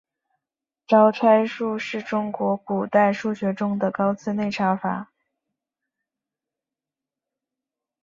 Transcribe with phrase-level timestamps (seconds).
[0.87, 5.11] 招差术是中国古代数学中的高次内插法。